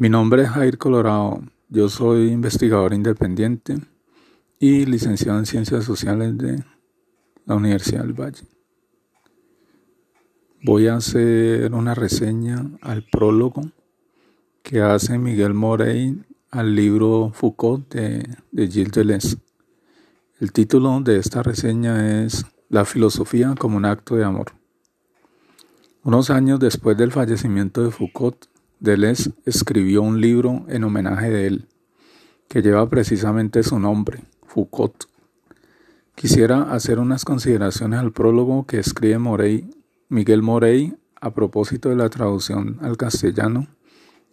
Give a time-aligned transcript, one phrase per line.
[0.00, 1.42] Mi nombre es Jair Colorado.
[1.68, 3.78] Yo soy investigador independiente
[4.60, 6.62] y licenciado en Ciencias Sociales de
[7.46, 8.46] la Universidad del Valle.
[10.62, 13.72] Voy a hacer una reseña al prólogo
[14.62, 16.22] que hace Miguel Morey
[16.52, 19.38] al libro Foucault de, de Gilles Deleuze.
[20.38, 24.52] El título de esta reseña es La filosofía como un acto de amor.
[26.04, 28.46] Unos años después del fallecimiento de Foucault,
[28.80, 31.66] Deleuze escribió un libro en homenaje de él,
[32.48, 35.04] que lleva precisamente su nombre, Foucault.
[36.14, 39.68] Quisiera hacer unas consideraciones al prólogo que escribe Morey,
[40.08, 43.66] Miguel Morey a propósito de la traducción al castellano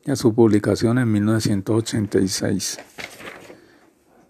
[0.05, 2.80] y a su publicación en 1986.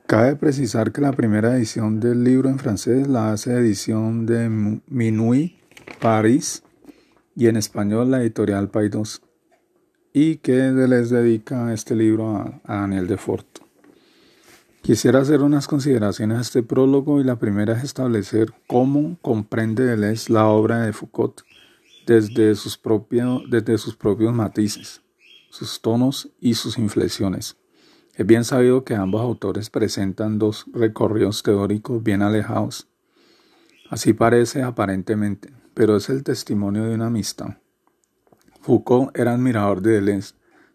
[0.08, 4.50] Cabe precisar que la primera edición del libro en francés la hace edición de
[4.88, 5.58] Minuit,
[6.00, 6.64] París,
[7.36, 9.22] y en español la editorial Paidós
[10.18, 13.68] y que les dedica este libro a, Daniel de Forto.
[14.82, 20.32] Quisiera hacer unas consideraciones a este prólogo y la primera es establecer cómo comprende Deleuze
[20.32, 21.42] la obra de Foucault
[22.08, 22.80] desde sus,
[23.50, 25.02] desde sus propios matices,
[25.50, 27.58] sus tonos y sus inflexiones.
[28.14, 32.88] Es bien sabido que ambos autores presentan dos recorridos teóricos bien alejados.
[33.90, 37.58] Así parece aparentemente, pero es el testimonio de una amistad
[38.66, 40.34] Foucault era admirador de Deleuze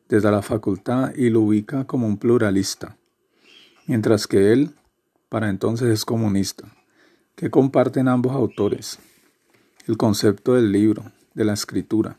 [0.09, 2.97] desde la facultad y lo ubica como un pluralista,
[3.89, 4.77] mientras que él,
[5.29, 6.73] para entonces, es comunista.
[7.35, 9.01] ¿Qué comparten ambos autores?
[9.89, 12.17] El concepto del libro, de la escritura.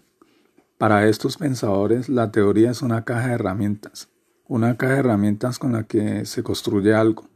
[0.78, 4.10] Para estos pensadores, la teoría es una caja de herramientas,
[4.50, 7.30] una caja de herramientas con la que se construye algo.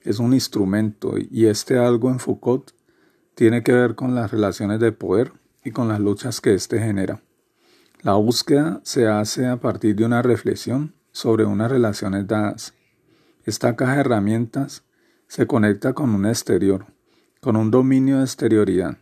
[0.00, 2.70] Es un instrumento y este algo en Foucault
[3.34, 7.20] tiene que ver con las relaciones de poder y con las luchas que éste genera.
[8.02, 12.74] La búsqueda se hace a partir de una reflexión sobre unas relaciones dadas.
[13.44, 14.84] Esta caja de herramientas
[15.28, 16.86] se conecta con un exterior,
[17.40, 18.98] con un dominio de exterioridad.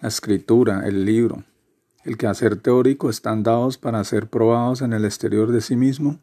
[0.00, 1.44] La escritura, el libro,
[2.04, 6.18] el quehacer teórico están dados para ser probados en el exterior de sí mismo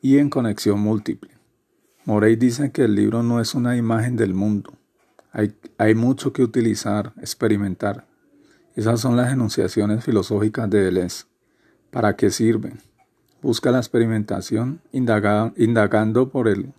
[0.00, 1.30] y en conexión múltiple.
[2.04, 4.74] Morey dice que el libro no es una imagen del mundo.
[5.32, 8.06] Hay, hay mucho que utilizar, experimentar.
[8.74, 11.26] Esas son las enunciaciones filosóficas de Deleuze.
[11.90, 12.72] ¿Para qué sirve?
[13.42, 16.72] Busca la experimentación indagando por el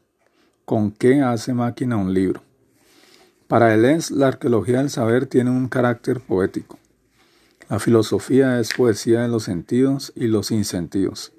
[0.66, 2.42] con qué hace máquina un libro.
[3.48, 6.80] Para Deleuze, la arqueología del saber tiene un carácter poético.
[7.70, 11.32] La filosofía es poesía de los sentidos y los insentidos.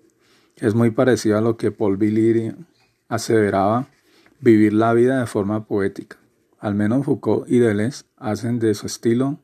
[0.57, 2.55] Es muy parecido a lo que Paul Valéry
[3.09, 3.89] aseveraba
[4.39, 6.17] vivir la vida de forma poética.
[6.61, 9.41] Al menos Foucault y Deleuze hacen de su estilo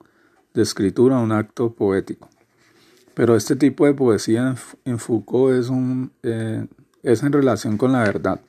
[0.55, 2.29] de escritura un acto poético.
[3.15, 6.67] Pero este tipo de poesía en Foucault es, un, eh,
[7.03, 8.41] es en relación con la verdad.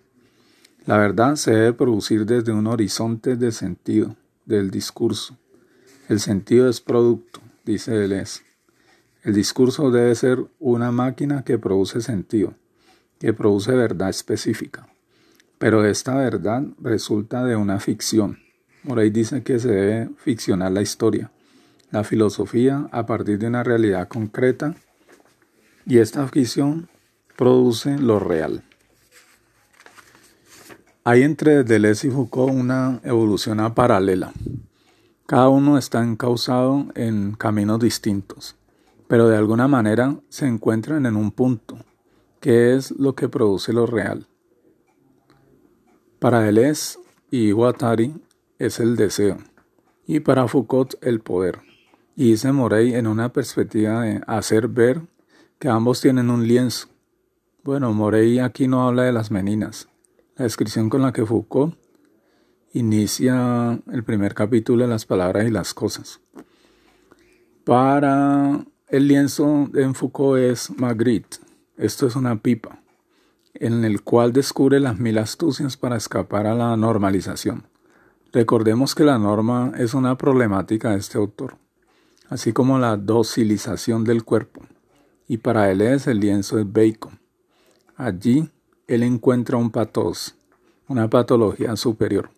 [0.86, 5.38] La verdad se debe producir desde un horizonte de sentido, del discurso.
[6.10, 8.44] El sentido es producto, dice Deleuze.
[9.24, 12.56] El discurso debe ser una máquina que produce sentido,
[13.20, 14.88] que produce verdad específica.
[15.60, 18.40] Pero esta verdad resulta de una ficción.
[18.84, 21.32] Morey dice que se debe ficcionar la historia
[21.92, 24.76] la filosofía a partir de una realidad concreta
[25.86, 26.90] y esta ficción
[27.36, 28.64] produce lo real.
[31.04, 34.32] Hay entre Deleuze y Foucault una evolución paralela.
[35.26, 38.56] Cada uno está encauzado en caminos distintos,
[39.08, 41.78] pero de alguna manera se encuentran en un punto,
[42.40, 44.28] que es lo que produce lo real.
[46.20, 47.00] Para Deleuze
[47.32, 48.14] y Guattari
[48.60, 49.40] es el deseo,
[50.06, 51.71] y para Foucault el poder.
[52.16, 55.02] Y dice Morey en una perspectiva de hacer ver
[55.60, 56.88] que ambos tienen un lienzo.
[57.64, 59.88] Bueno, Morey aquí no habla de las meninas.
[60.36, 61.76] La descripción con la que Foucault
[62.74, 66.20] inicia el primer capítulo de las palabras y las cosas.
[67.64, 71.38] Para el lienzo en Foucault es Magritte.
[71.78, 72.82] Esto es una pipa,
[73.54, 77.68] en el cual descubre las mil astucias para escapar a la normalización.
[78.34, 81.61] Recordemos que la norma es una problemática de este autor
[82.32, 84.62] así como la docilización del cuerpo.
[85.28, 87.20] Y para él es el lienzo de Bacon.
[87.98, 88.50] Allí
[88.88, 90.36] él encuentra un patos,
[90.88, 92.30] una patología superior,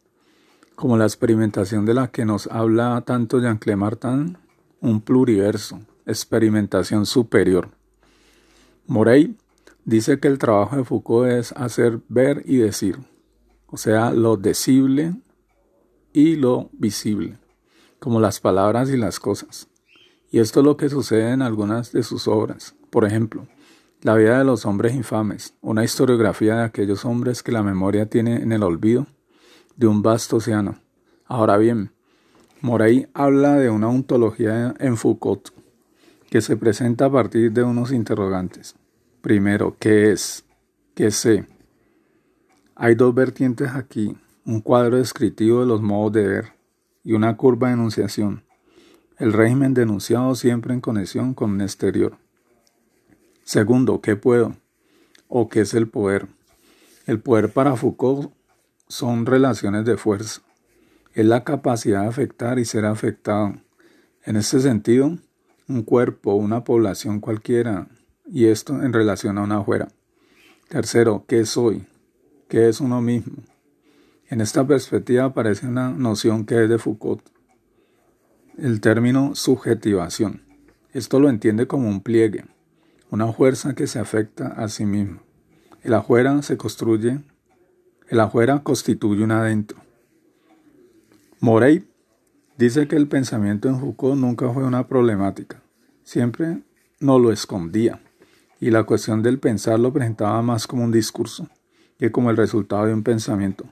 [0.75, 4.37] como la experimentación de la que nos habla tanto Jean-Claude Martin,
[4.81, 7.69] un pluriverso, experimentación superior.
[8.87, 9.37] Morey
[9.85, 12.97] dice que el trabajo de Foucault es hacer ver y decir,
[13.67, 15.13] o sea, lo decible
[16.13, 17.37] y lo visible,
[17.99, 19.67] como las palabras y las cosas.
[20.33, 22.73] Y esto es lo que sucede en algunas de sus obras.
[22.89, 23.45] Por ejemplo,
[24.01, 28.37] La vida de los hombres infames, una historiografía de aquellos hombres que la memoria tiene
[28.41, 29.05] en el olvido
[29.77, 30.79] de un vasto océano.
[31.25, 31.91] Ahora bien,
[32.61, 35.49] Morey habla de una ontología en Foucault
[36.31, 38.75] que se presenta a partir de unos interrogantes.
[39.21, 40.43] Primero, ¿qué es?
[40.95, 41.45] ¿Qué sé?
[42.75, 46.45] Hay dos vertientes aquí, un cuadro descriptivo de los modos de ver
[47.03, 48.43] y una curva de enunciación.
[49.19, 52.17] El régimen denunciado siempre en conexión con un exterior.
[53.43, 54.55] Segundo, ¿qué puedo?
[55.27, 56.27] ¿O qué es el poder?
[57.05, 58.31] El poder para Foucault
[58.87, 60.41] son relaciones de fuerza.
[61.13, 63.53] Es la capacidad de afectar y ser afectado.
[64.23, 65.17] En este sentido,
[65.67, 67.87] un cuerpo, una población cualquiera,
[68.25, 69.89] y esto en relación a una afuera.
[70.69, 71.85] Tercero, ¿qué soy?
[72.47, 73.43] ¿Qué es uno mismo?
[74.27, 77.21] En esta perspectiva aparece una noción que es de Foucault,
[78.57, 80.41] el término subjetivación.
[80.91, 82.45] Esto lo entiende como un pliegue,
[83.09, 85.21] una fuerza que se afecta a sí mismo.
[85.81, 87.19] El afuera se construye,
[88.07, 89.79] el afuera constituye un adentro.
[91.39, 91.87] Morey
[92.57, 95.61] dice que el pensamiento en Foucault nunca fue una problemática,
[96.03, 96.59] siempre
[96.99, 97.99] no lo escondía,
[98.59, 101.49] y la cuestión del pensar lo presentaba más como un discurso
[101.97, 103.65] que como el resultado de un pensamiento.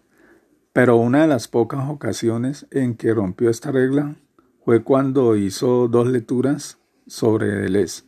[0.73, 4.15] Pero una de las pocas ocasiones en que rompió esta regla
[4.63, 6.77] fue cuando hizo dos lecturas
[7.07, 8.03] sobre Deleuze,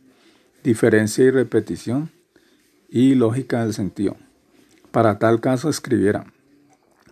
[0.62, 2.10] diferencia y repetición
[2.88, 4.16] y lógica del sentido.
[4.90, 6.26] Para tal caso escribiera,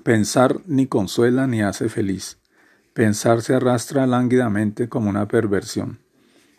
[0.04, 2.38] pensar ni consuela ni hace feliz.
[2.94, 5.98] Pensar se arrastra lánguidamente como una perversión.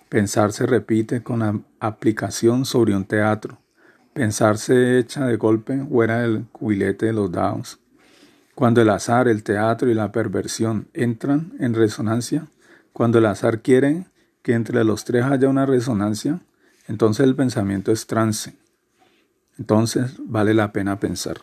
[0.09, 3.59] Pensar se repite con aplicación sobre un teatro.
[4.13, 7.79] Pensar se echa de golpe fuera del cubilete de los dados.
[8.56, 12.47] Cuando el azar, el teatro y la perversión entran en resonancia,
[12.93, 14.05] cuando el azar quiere
[14.43, 16.39] que entre los tres haya una resonancia,
[16.87, 18.53] entonces el pensamiento es trance.
[19.57, 21.37] Entonces vale la pena pensar.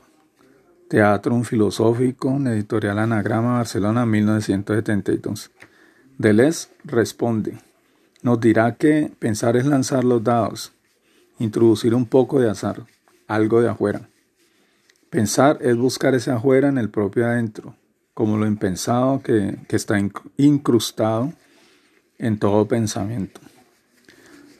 [0.88, 5.50] Teatro filosófico, editorial Anagrama, Barcelona, 1972.
[6.18, 7.58] Deleuze responde,
[8.22, 10.72] nos dirá que pensar es lanzar los dados,
[11.38, 12.84] introducir un poco de azar,
[13.26, 14.08] algo de afuera.
[15.08, 17.74] Pensar es buscar ese afuera en el propio adentro,
[18.20, 19.98] como lo impensado que, que está
[20.36, 21.32] incrustado
[22.18, 23.40] en todo pensamiento.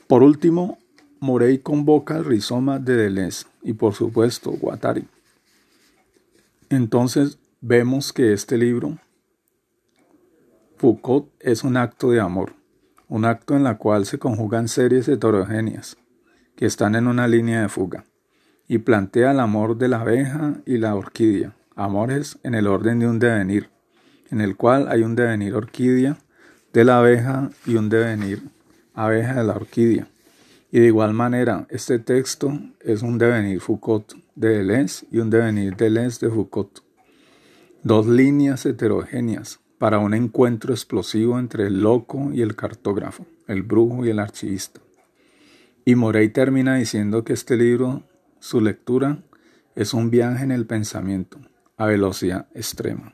[0.07, 0.79] Por último,
[1.19, 5.07] Morey convoca el rizoma de Deleuze y por supuesto Guattari.
[6.71, 8.97] Entonces vemos que este libro,
[10.77, 12.55] Foucault, es un acto de amor,
[13.09, 15.97] un acto en la cual se conjugan series heterogéneas
[16.55, 18.05] que están en una línea de fuga
[18.67, 23.07] y plantea el amor de la abeja y la orquídea, amores en el orden de
[23.07, 23.69] un devenir,
[24.29, 26.17] en el cual hay un devenir orquídea
[26.73, 28.43] de la abeja y un devenir
[28.93, 30.07] abeja de la orquídea.
[30.71, 35.75] Y de igual manera, este texto es un devenir Foucault de Deleuze y un devenir
[35.75, 36.79] Deleuze de Foucault.
[37.83, 44.05] Dos líneas heterogéneas para un encuentro explosivo entre el loco y el cartógrafo, el brujo
[44.05, 44.79] y el archivista.
[45.83, 48.03] Y Morey termina diciendo que este libro
[48.39, 49.23] su lectura
[49.75, 51.39] es un viaje en el pensamiento
[51.81, 53.13] a velocidad extrema.